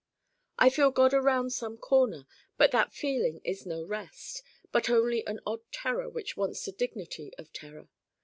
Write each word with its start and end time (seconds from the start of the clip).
I 0.57 0.71
feel 0.71 0.89
God 0.89 1.13
around 1.13 1.51
some 1.51 1.77
corner 1.77 2.25
but 2.57 2.71
that 2.71 2.91
feeling 2.91 3.39
is 3.43 3.67
no 3.67 3.83
rest, 3.83 4.41
but 4.71 4.89
only 4.89 5.23
an 5.27 5.39
odd 5.45 5.61
terror 5.71 6.09
which 6.09 6.35
wants 6.35 6.65
the 6.65 6.71
dignity 6.71 7.31
of 7.37 7.53
terror. 7.53 7.87